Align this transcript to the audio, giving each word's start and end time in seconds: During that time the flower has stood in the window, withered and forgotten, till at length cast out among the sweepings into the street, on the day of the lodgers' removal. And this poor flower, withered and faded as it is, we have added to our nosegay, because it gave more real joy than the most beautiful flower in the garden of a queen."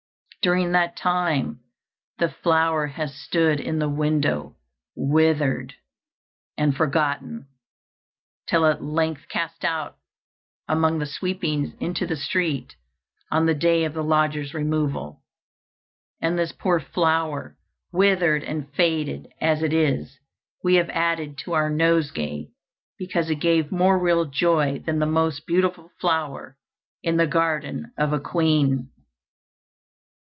During 0.41 0.71
that 0.71 0.97
time 0.97 1.59
the 2.17 2.29
flower 2.29 2.87
has 2.87 3.13
stood 3.13 3.59
in 3.59 3.77
the 3.77 3.87
window, 3.87 4.55
withered 4.95 5.75
and 6.57 6.75
forgotten, 6.75 7.47
till 8.47 8.65
at 8.65 8.83
length 8.83 9.27
cast 9.29 9.63
out 9.63 9.97
among 10.67 10.97
the 10.97 11.05
sweepings 11.05 11.75
into 11.79 12.07
the 12.07 12.15
street, 12.15 12.75
on 13.29 13.45
the 13.45 13.53
day 13.53 13.83
of 13.85 13.93
the 13.93 14.03
lodgers' 14.03 14.55
removal. 14.55 15.21
And 16.19 16.39
this 16.39 16.51
poor 16.53 16.79
flower, 16.79 17.55
withered 17.91 18.41
and 18.43 18.67
faded 18.73 19.31
as 19.39 19.61
it 19.61 19.73
is, 19.73 20.17
we 20.63 20.73
have 20.73 20.89
added 20.89 21.37
to 21.43 21.53
our 21.53 21.69
nosegay, 21.69 22.47
because 22.97 23.29
it 23.29 23.35
gave 23.41 23.71
more 23.71 23.99
real 23.99 24.25
joy 24.25 24.79
than 24.79 24.97
the 24.97 25.05
most 25.05 25.45
beautiful 25.45 25.91
flower 26.01 26.57
in 27.03 27.17
the 27.17 27.27
garden 27.27 27.93
of 27.95 28.11
a 28.11 28.19
queen." 28.19 28.89